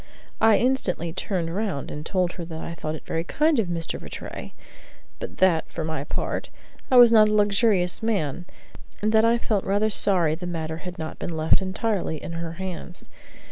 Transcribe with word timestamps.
I 0.41 0.57
instantly 0.57 1.13
turned 1.13 1.55
round 1.55 1.91
and 1.91 2.03
told 2.03 2.31
her 2.31 2.45
that 2.45 2.59
I 2.61 2.73
thought 2.73 2.95
it 2.95 3.05
very 3.05 3.23
kind 3.23 3.59
of 3.59 3.67
Mr. 3.67 4.01
Rattray, 4.01 4.51
but 5.19 5.37
that, 5.37 5.69
for 5.69 5.83
my 5.83 6.05
part, 6.05 6.49
I 6.89 6.97
was 6.97 7.11
not 7.11 7.29
a 7.29 7.35
luxurious 7.35 8.01
man, 8.01 8.45
and 9.03 9.11
that 9.11 9.25
I 9.25 9.37
felt 9.37 9.63
rather 9.63 9.91
sorry 9.91 10.33
the 10.33 10.47
matter 10.47 10.77
had 10.77 10.97
not 10.97 11.19
been 11.19 11.37
left 11.37 11.61
entirely 11.61 12.19
in 12.19 12.31
her 12.31 12.53
hands. 12.53 13.09